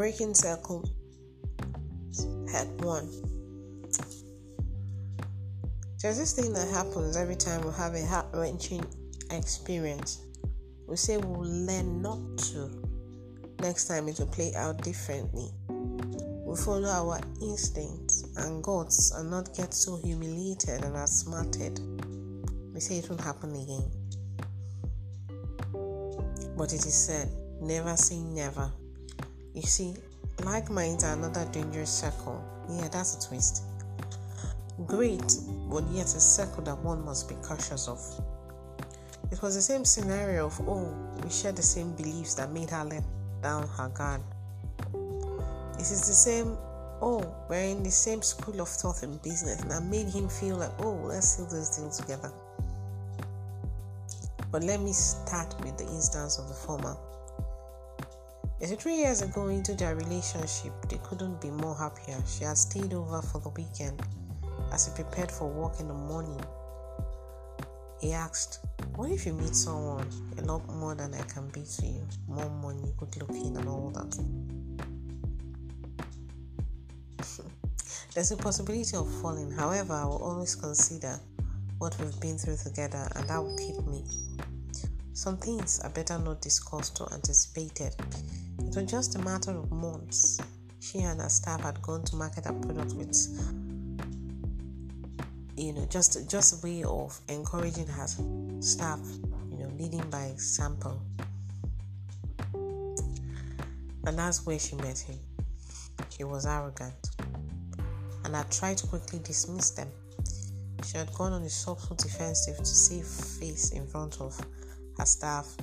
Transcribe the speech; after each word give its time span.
Breaking 0.00 0.32
Circle, 0.32 0.88
Head 2.50 2.68
1. 2.80 3.08
There's 6.00 6.16
this 6.16 6.32
thing 6.32 6.54
that 6.54 6.70
happens 6.70 7.18
every 7.18 7.36
time 7.36 7.60
we 7.66 7.72
have 7.74 7.94
a 7.94 8.06
heart 8.06 8.24
wrenching 8.32 8.82
experience. 9.30 10.22
We 10.88 10.96
say 10.96 11.18
we'll 11.18 11.42
learn 11.42 12.00
not 12.00 12.16
to. 12.38 12.82
Next 13.60 13.88
time 13.88 14.08
it 14.08 14.18
will 14.18 14.28
play 14.28 14.54
out 14.54 14.80
differently. 14.80 15.50
We 15.68 16.56
follow 16.56 16.88
our 16.88 17.20
instincts 17.42 18.24
and 18.38 18.64
gods 18.64 19.12
and 19.14 19.30
not 19.30 19.54
get 19.54 19.74
so 19.74 19.98
humiliated 20.02 20.82
and 20.82 20.96
outsmarted. 20.96 21.78
We 22.72 22.80
say 22.80 23.00
it 23.00 23.10
won't 23.10 23.20
happen 23.20 23.54
again. 23.54 23.90
But 26.56 26.72
it 26.72 26.86
is 26.86 26.94
said, 26.94 27.28
never 27.60 27.98
say 27.98 28.18
never. 28.20 28.72
You 29.54 29.62
see, 29.62 29.94
like 30.44 30.70
minds 30.70 31.04
are 31.04 31.14
another 31.14 31.44
dangerous 31.52 31.90
circle. 31.90 32.42
Yeah, 32.70 32.88
that's 32.88 33.24
a 33.24 33.28
twist. 33.28 33.64
Great, 34.86 35.34
but 35.68 35.84
yet 35.90 36.06
a 36.06 36.20
circle 36.20 36.62
that 36.64 36.78
one 36.78 37.04
must 37.04 37.28
be 37.28 37.34
cautious 37.42 37.88
of. 37.88 38.00
It 39.32 39.42
was 39.42 39.54
the 39.54 39.62
same 39.62 39.84
scenario 39.84 40.46
of, 40.46 40.60
oh, 40.68 40.94
we 41.22 41.30
share 41.30 41.52
the 41.52 41.62
same 41.62 41.92
beliefs 41.96 42.34
that 42.34 42.52
made 42.52 42.70
her 42.70 42.84
let 42.84 43.02
down 43.42 43.66
her 43.68 43.88
guard. 43.88 44.20
It 45.74 45.82
is 45.82 46.06
the 46.06 46.14
same, 46.14 46.56
oh, 47.02 47.34
we're 47.48 47.60
in 47.60 47.82
the 47.82 47.90
same 47.90 48.22
school 48.22 48.60
of 48.60 48.68
thought 48.68 49.02
in 49.02 49.16
business, 49.18 49.60
and 49.60 49.70
that 49.70 49.82
made 49.82 50.08
him 50.08 50.28
feel 50.28 50.56
like, 50.56 50.72
oh, 50.80 50.94
let's 51.04 51.36
see 51.36 51.42
this 51.44 51.76
deal 51.76 51.90
together. 51.90 52.32
But 54.50 54.64
let 54.64 54.80
me 54.80 54.92
start 54.92 55.54
with 55.60 55.76
the 55.76 55.84
instance 55.84 56.38
of 56.38 56.48
the 56.48 56.54
former. 56.54 56.96
Is 58.60 58.72
three 58.72 58.96
years 58.96 59.22
ago 59.22 59.48
into 59.48 59.72
their 59.74 59.94
relationship, 59.96 60.72
they 60.90 60.98
couldn't 60.98 61.40
be 61.40 61.50
more 61.50 61.74
happier. 61.74 62.22
She 62.26 62.44
had 62.44 62.58
stayed 62.58 62.92
over 62.92 63.22
for 63.22 63.40
the 63.40 63.48
weekend 63.48 64.02
as 64.70 64.86
he 64.86 64.92
prepared 64.92 65.32
for 65.32 65.48
work 65.48 65.80
in 65.80 65.88
the 65.88 65.94
morning. 65.94 66.38
He 68.02 68.12
asked, 68.12 68.58
What 68.96 69.10
if 69.10 69.24
you 69.24 69.32
meet 69.32 69.54
someone 69.54 70.06
a 70.36 70.42
lot 70.42 70.68
more 70.68 70.94
than 70.94 71.14
I 71.14 71.22
can 71.22 71.48
be 71.48 71.62
to 71.62 71.86
you? 71.86 72.06
More 72.28 72.50
money, 72.50 72.92
good 72.98 73.16
looking, 73.16 73.56
and 73.56 73.66
all 73.66 73.90
that. 73.94 74.18
There's 78.14 78.30
a 78.30 78.36
possibility 78.36 78.94
of 78.94 79.10
falling. 79.22 79.50
However, 79.52 79.94
I 79.94 80.04
will 80.04 80.22
always 80.22 80.54
consider 80.54 81.18
what 81.78 81.98
we've 81.98 82.20
been 82.20 82.36
through 82.36 82.58
together, 82.62 83.08
and 83.16 83.26
that 83.26 83.42
will 83.42 83.56
keep 83.56 83.86
me. 83.86 84.04
Some 85.20 85.36
things 85.36 85.80
are 85.80 85.90
better 85.90 86.18
not 86.18 86.40
discussed 86.40 86.98
or 87.02 87.12
anticipated. 87.12 87.94
It 88.58 88.74
was 88.74 88.90
just 88.90 89.16
a 89.16 89.18
matter 89.18 89.50
of 89.50 89.70
months. 89.70 90.40
She 90.80 91.00
and 91.00 91.20
her 91.20 91.28
staff 91.28 91.60
had 91.60 91.82
gone 91.82 92.04
to 92.04 92.16
market 92.16 92.46
her 92.46 92.54
product 92.54 92.94
with, 92.94 93.14
you 95.58 95.74
know, 95.74 95.86
just 95.90 96.26
just 96.26 96.64
a 96.64 96.66
way 96.66 96.84
of 96.84 97.20
encouraging 97.28 97.86
her 97.86 98.06
staff, 98.60 98.98
you 99.50 99.58
know, 99.58 99.70
leading 99.78 100.08
by 100.08 100.24
example. 100.24 101.02
And 102.54 104.18
that's 104.18 104.46
where 104.46 104.58
she 104.58 104.74
met 104.76 105.00
him. 105.00 105.18
He 106.16 106.24
was 106.24 106.46
arrogant, 106.46 107.10
and 108.24 108.34
I 108.34 108.42
tried 108.44 108.78
to 108.78 108.86
quickly 108.86 109.18
dismiss 109.18 109.68
them. 109.72 109.88
She 110.86 110.96
had 110.96 111.12
gone 111.12 111.34
on 111.34 111.42
a 111.42 111.50
subtle 111.50 111.94
defensive 111.94 112.56
to 112.56 112.64
save 112.64 113.04
face 113.04 113.72
in 113.72 113.86
front 113.86 114.18
of 114.22 114.40
her 115.00 115.06
staff 115.06 115.56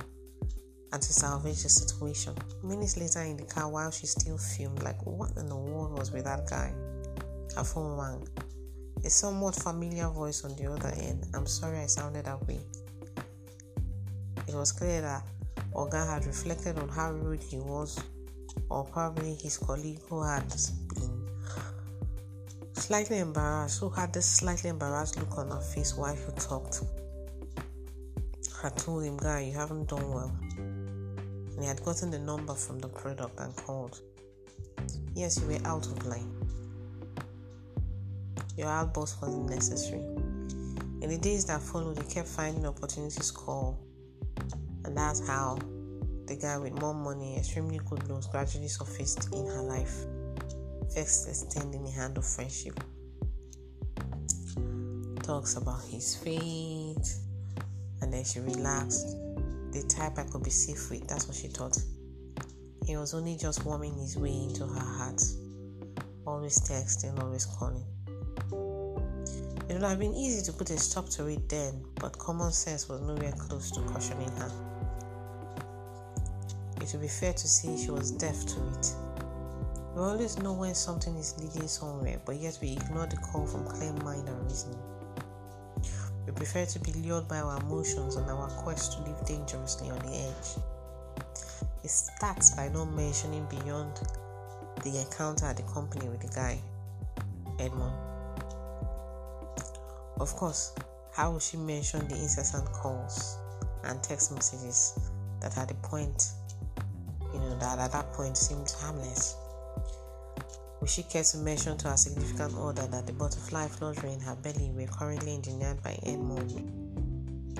and 0.92 1.00
to 1.00 1.12
salvage 1.12 1.62
the 1.62 1.68
situation. 1.68 2.34
Minutes 2.64 2.96
later 2.96 3.20
in 3.20 3.36
the 3.36 3.44
car, 3.44 3.70
while 3.70 3.90
she 3.90 4.06
still 4.06 4.36
fumed, 4.36 4.82
like 4.82 5.00
what 5.06 5.30
in 5.36 5.48
the 5.48 5.56
world 5.56 5.96
was 5.96 6.10
with 6.10 6.24
that 6.24 6.48
guy? 6.50 6.72
Her 7.54 7.62
phone 7.62 7.96
rang. 7.96 8.26
A 9.04 9.10
somewhat 9.10 9.54
familiar 9.54 10.08
voice 10.08 10.44
on 10.44 10.56
the 10.56 10.66
other 10.66 10.92
end. 11.00 11.24
I'm 11.34 11.46
sorry 11.46 11.78
I 11.78 11.86
sounded 11.86 12.24
that 12.24 12.44
way. 12.48 12.58
It 14.48 14.54
was 14.54 14.72
clear 14.72 15.02
that 15.02 15.22
Oga 15.72 16.04
had 16.04 16.26
reflected 16.26 16.76
on 16.78 16.88
how 16.88 17.12
rude 17.12 17.42
he 17.42 17.60
was, 17.60 18.00
or 18.70 18.84
probably 18.86 19.34
his 19.34 19.56
colleague 19.56 20.00
who 20.08 20.24
had 20.24 20.48
been 20.94 21.28
slightly 22.72 23.18
embarrassed, 23.18 23.78
who 23.78 23.90
had 23.90 24.12
this 24.12 24.26
slightly 24.26 24.70
embarrassed 24.70 25.16
look 25.16 25.38
on 25.38 25.48
her 25.50 25.60
face 25.60 25.94
while 25.96 26.16
he 26.16 26.32
talked. 26.40 26.82
I 28.62 28.70
told 28.70 29.04
him, 29.04 29.16
Guy, 29.16 29.40
you 29.40 29.52
haven't 29.52 29.88
done 29.88 30.10
well 30.10 30.32
and 31.58 31.64
he 31.64 31.68
had 31.68 31.84
gotten 31.84 32.08
the 32.08 32.20
number 32.20 32.54
from 32.54 32.78
the 32.78 32.86
product 32.86 33.40
and 33.40 33.54
called. 33.56 34.00
Yes, 35.12 35.40
you 35.40 35.48
were 35.48 35.66
out 35.66 35.84
of 35.86 36.06
line. 36.06 36.30
Your 38.56 38.68
outburst 38.68 39.20
wasn't 39.20 39.50
necessary. 39.50 39.98
In 39.98 41.08
the 41.08 41.18
days 41.18 41.46
that 41.46 41.60
followed, 41.60 41.98
he 41.98 42.04
kept 42.04 42.28
finding 42.28 42.64
opportunities 42.64 43.32
to 43.32 43.34
call, 43.34 43.76
and 44.84 44.96
that's 44.96 45.26
how 45.26 45.58
the 46.26 46.36
guy 46.36 46.56
with 46.58 46.80
more 46.80 46.94
money, 46.94 47.36
extremely 47.36 47.80
good 47.90 48.08
looks, 48.08 48.28
gradually 48.28 48.68
surfaced 48.68 49.34
in 49.34 49.44
her 49.46 49.62
life, 49.62 50.06
first 50.94 51.28
extending 51.28 51.84
a 51.88 51.90
hand 51.90 52.16
of 52.18 52.24
friendship. 52.24 52.78
Talks 55.24 55.56
about 55.56 55.82
his 55.90 56.14
faith, 56.14 57.20
and 58.00 58.12
then 58.12 58.24
she 58.24 58.40
relaxed 58.40 59.16
the 59.72 59.82
type 59.88 60.18
I 60.18 60.24
could 60.24 60.42
be 60.42 60.50
safe 60.50 60.90
with. 60.90 61.06
That's 61.08 61.26
what 61.26 61.36
she 61.36 61.48
thought. 61.48 61.76
He 62.84 62.96
was 62.96 63.12
only 63.14 63.36
just 63.36 63.64
warming 63.64 63.94
his 63.98 64.16
way 64.16 64.30
into 64.30 64.66
her 64.66 64.80
heart, 64.80 65.22
always 66.26 66.58
texting, 66.60 67.20
always 67.22 67.44
calling. 67.44 67.84
It 69.68 69.74
would 69.74 69.82
have 69.82 69.98
been 69.98 70.14
easy 70.14 70.42
to 70.50 70.52
put 70.56 70.70
a 70.70 70.78
stop 70.78 71.10
to 71.10 71.26
it 71.26 71.48
then, 71.48 71.84
but 71.96 72.16
common 72.18 72.52
sense 72.52 72.88
was 72.88 73.02
nowhere 73.02 73.32
close 73.32 73.70
to 73.72 73.80
cautioning 73.80 74.30
her. 74.38 74.50
It 76.80 76.90
would 76.92 77.02
be 77.02 77.08
fair 77.08 77.34
to 77.34 77.48
say 77.48 77.76
she 77.76 77.90
was 77.90 78.10
deaf 78.12 78.46
to 78.46 78.56
it. 78.78 78.94
We 79.94 80.00
always 80.00 80.38
know 80.38 80.54
when 80.54 80.74
something 80.74 81.14
is 81.16 81.34
leading 81.38 81.68
somewhere, 81.68 82.20
but 82.24 82.36
yet 82.36 82.58
we 82.62 82.72
ignore 82.72 83.06
the 83.06 83.16
call 83.16 83.46
from 83.46 83.66
clear 83.66 83.92
mind 84.04 84.26
and 84.28 84.42
reasoning. 84.44 84.80
We 86.28 86.34
prefer 86.34 86.66
to 86.66 86.78
be 86.80 86.92
lured 86.92 87.26
by 87.26 87.38
our 87.38 87.58
emotions 87.58 88.16
on 88.16 88.28
our 88.28 88.48
quest 88.48 88.92
to 88.92 88.98
live 89.00 89.24
dangerously 89.24 89.88
on 89.88 89.98
the 90.00 90.14
edge. 90.14 90.62
It 91.82 91.88
starts 91.88 92.50
by 92.50 92.68
not 92.68 92.92
mentioning 92.92 93.46
beyond 93.48 93.98
the 94.84 94.98
encounter 95.00 95.46
at 95.46 95.56
the 95.56 95.62
company 95.62 96.06
with 96.06 96.20
the 96.20 96.28
guy, 96.28 96.60
Edmond. 97.58 97.94
Of 100.20 100.36
course, 100.36 100.74
how 101.14 101.30
will 101.32 101.40
she 101.40 101.56
mention 101.56 102.06
the 102.08 102.16
incessant 102.16 102.70
calls 102.72 103.38
and 103.84 104.02
text 104.02 104.30
messages 104.30 105.00
that 105.40 105.56
at 105.56 105.68
the 105.68 105.74
point, 105.76 106.32
you 107.32 107.40
know, 107.40 107.56
that 107.58 107.78
at 107.78 107.92
that 107.92 108.12
point 108.12 108.36
seemed 108.36 108.70
harmless? 108.82 109.34
She 110.86 111.02
care 111.02 111.22
to 111.22 111.36
mention 111.36 111.76
to 111.78 111.90
her 111.90 111.96
significant 111.98 112.54
other 112.56 112.86
that 112.86 113.06
the 113.06 113.12
butterfly 113.12 113.68
fluttering 113.68 114.14
in 114.14 114.20
her 114.20 114.34
belly 114.36 114.70
were 114.70 114.86
currently 114.86 115.34
engineered 115.34 115.82
by 115.82 115.98
Edmond 116.02 116.52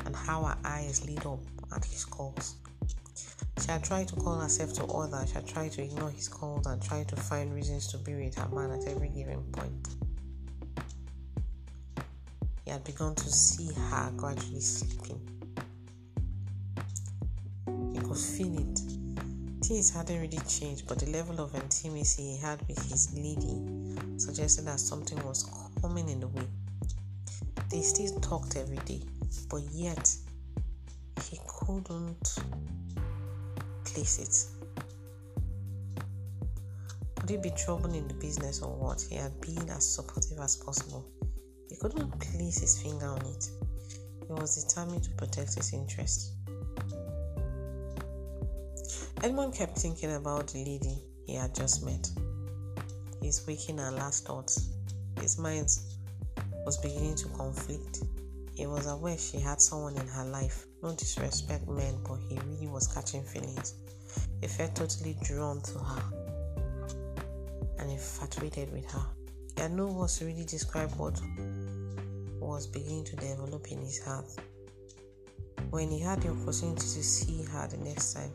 and 0.06 0.16
how 0.16 0.44
her 0.44 0.56
eyes 0.64 1.04
lit 1.04 1.26
up 1.26 1.40
at 1.76 1.84
his 1.84 2.06
calls? 2.06 2.54
She 3.60 3.70
had 3.70 3.84
tried 3.84 4.08
to 4.08 4.16
call 4.16 4.40
herself 4.40 4.72
to 4.74 4.84
order, 4.84 5.22
she 5.26 5.34
had 5.34 5.46
tried 5.46 5.72
to 5.72 5.82
ignore 5.82 6.10
his 6.10 6.26
calls 6.26 6.66
and 6.66 6.80
tried 6.82 7.08
to 7.08 7.16
find 7.16 7.52
reasons 7.54 7.86
to 7.88 7.98
be 7.98 8.14
with 8.14 8.34
her 8.36 8.48
man 8.48 8.70
at 8.70 8.88
every 8.88 9.08
given 9.10 9.42
point. 9.52 9.88
He 12.64 12.70
had 12.70 12.82
begun 12.84 13.14
to 13.14 13.30
see 13.30 13.72
her 13.74 14.10
gradually 14.16 14.60
sleeping. 14.60 15.20
He 17.92 18.00
could 18.00 18.16
feel 18.16 18.58
it 18.58 18.97
Things 19.60 19.90
hadn't 19.90 20.20
really 20.20 20.38
changed, 20.48 20.86
but 20.88 20.98
the 20.98 21.06
level 21.06 21.40
of 21.40 21.54
intimacy 21.54 22.22
he 22.22 22.36
had 22.38 22.60
with 22.68 22.78
his 22.90 23.12
lady 23.14 23.60
suggested 24.16 24.64
that 24.66 24.80
something 24.80 25.18
was 25.26 25.44
coming 25.82 26.08
in 26.08 26.20
the 26.20 26.28
way. 26.28 26.46
They 27.70 27.82
still 27.82 28.18
talked 28.20 28.56
every 28.56 28.78
day, 28.78 29.02
but 29.50 29.62
yet 29.72 30.14
he 31.28 31.38
couldn't 31.46 32.38
place 33.84 34.18
it. 34.18 34.58
Could 37.16 37.30
it 37.30 37.42
be 37.42 37.50
trouble 37.50 37.92
in 37.92 38.08
the 38.08 38.14
business 38.14 38.62
or 38.62 38.74
what? 38.74 39.04
He 39.10 39.16
had 39.16 39.38
been 39.42 39.68
as 39.68 39.86
supportive 39.86 40.38
as 40.38 40.56
possible. 40.56 41.04
He 41.68 41.76
couldn't 41.76 42.18
place 42.20 42.60
his 42.60 42.80
finger 42.80 43.06
on 43.06 43.20
it. 43.26 43.50
He 44.26 44.32
was 44.32 44.64
determined 44.64 45.02
to 45.04 45.10
protect 45.10 45.56
his 45.56 45.74
interests. 45.74 46.32
Edmond 49.20 49.52
kept 49.52 49.76
thinking 49.76 50.14
about 50.14 50.46
the 50.46 50.58
lady 50.58 51.02
he 51.26 51.34
had 51.34 51.52
just 51.52 51.84
met. 51.84 52.08
His 53.20 53.44
waking 53.48 53.80
and 53.80 53.96
last 53.96 54.26
thoughts. 54.26 54.68
His 55.20 55.38
mind 55.38 55.68
was 56.64 56.78
beginning 56.78 57.16
to 57.16 57.28
conflict. 57.30 58.02
He 58.54 58.66
was 58.66 58.86
aware 58.86 59.18
she 59.18 59.40
had 59.40 59.60
someone 59.60 59.96
in 59.96 60.06
her 60.06 60.24
life. 60.24 60.66
No 60.84 60.94
disrespect 60.94 61.66
men, 61.66 61.94
but 62.06 62.18
he 62.28 62.38
really 62.46 62.68
was 62.68 62.86
catching 62.86 63.24
feelings. 63.24 63.74
He 64.40 64.46
felt 64.46 64.76
totally 64.76 65.16
drawn 65.24 65.62
to 65.62 65.78
her. 65.78 66.02
and 67.80 67.90
infatuated 67.90 68.72
with 68.72 68.88
her. 68.92 69.04
He 69.56 69.62
had 69.62 69.72
no 69.72 69.86
words 69.86 70.18
to 70.18 70.26
really 70.26 70.44
describe 70.44 70.92
what 70.92 71.20
was 72.40 72.68
beginning 72.68 73.04
to 73.04 73.16
develop 73.16 73.66
in 73.70 73.78
his 73.80 74.02
heart. 74.04 74.26
When 75.70 75.90
he 75.90 75.98
had 75.98 76.22
the 76.22 76.30
opportunity 76.30 76.80
to 76.80 77.02
see 77.02 77.42
her 77.44 77.66
the 77.66 77.76
next 77.78 78.14
time, 78.14 78.32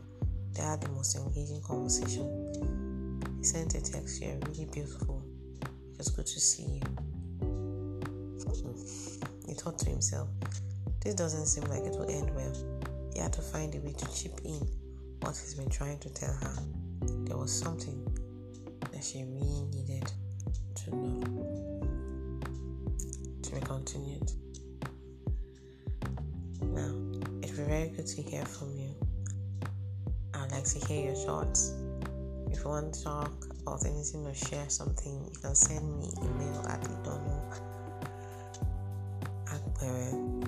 they 0.53 0.61
had 0.61 0.81
the 0.81 0.89
most 0.89 1.15
engaging 1.15 1.61
conversation. 1.61 2.51
He 3.39 3.44
sent 3.44 3.75
a 3.75 3.81
text, 3.81 4.21
You're 4.21 4.38
really 4.47 4.65
beautiful. 4.65 5.23
It's 6.00 6.09
good 6.09 6.25
to 6.25 6.39
see 6.39 6.63
you. 6.63 6.81
Hmm. 7.41 8.00
He 9.47 9.53
thought 9.53 9.79
to 9.79 9.89
himself, 9.89 10.29
This 11.01 11.15
doesn't 11.15 11.45
seem 11.47 11.63
like 11.65 11.83
it 11.83 11.97
will 11.97 12.09
end 12.09 12.33
well. 12.35 12.53
He 13.13 13.19
had 13.19 13.33
to 13.33 13.41
find 13.41 13.73
a 13.75 13.79
way 13.79 13.94
to 13.94 14.13
chip 14.13 14.39
in 14.44 14.59
what 15.21 15.31
he's 15.38 15.55
been 15.55 15.69
trying 15.69 16.00
to 16.00 16.09
tell 16.13 16.33
her. 16.33 16.55
There 17.25 17.38
was 17.38 17.51
something 17.51 18.05
that 18.91 19.03
she 19.03 19.23
really 19.23 19.63
needed 19.73 20.11
to 20.75 20.95
know. 20.95 21.79
To 23.44 23.51
be 23.51 23.61
continued. 23.61 24.31
Now, 26.61 26.95
it 27.41 27.50
would 27.51 27.57
be 27.57 27.63
very 27.63 27.89
good 27.89 28.07
to 28.07 28.21
hear 28.21 28.45
from 28.45 28.75
you. 28.77 28.82
Like 30.53 30.65
to 30.65 30.85
hear 30.85 31.05
your 31.05 31.15
thoughts. 31.15 31.73
If 32.51 32.59
you 32.63 32.69
want 32.69 32.94
to 32.94 33.03
talk 33.03 33.33
about 33.63 33.83
anything 33.88 34.23
or 34.27 34.35
share 34.35 34.69
something, 34.69 35.25
you 35.25 35.39
can 35.41 35.55
send 35.55 36.00
me 36.00 36.11
email 36.21 36.63
at 36.69 36.79
idono 36.81 37.33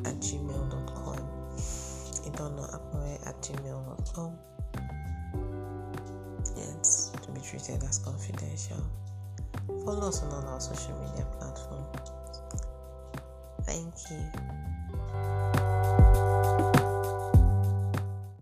at 0.06 0.16
gmail.com. 0.22 1.18
Idono 2.28 2.64
at 3.26 3.42
gmail.com. 3.42 4.38
Yes, 6.56 7.12
to 7.24 7.32
be 7.32 7.42
treated 7.42 7.84
as 7.84 7.98
confidential. 7.98 8.86
Follow 9.84 10.10
us 10.10 10.22
on 10.22 10.32
all 10.32 10.48
our 10.48 10.62
social 10.62 10.94
media 11.02 11.26
platforms. 11.40 12.12
Thank 13.66 13.96
you. 14.12 15.55